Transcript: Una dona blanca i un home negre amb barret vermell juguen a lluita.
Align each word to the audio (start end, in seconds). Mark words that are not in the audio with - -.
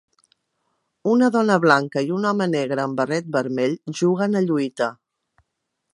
Una 1.11 1.27
dona 1.35 1.57
blanca 1.65 2.03
i 2.07 2.09
un 2.15 2.25
home 2.31 2.49
negre 2.55 2.85
amb 2.85 3.03
barret 3.03 3.29
vermell 3.39 3.77
juguen 4.03 4.41
a 4.41 4.45
lluita. 4.49 4.93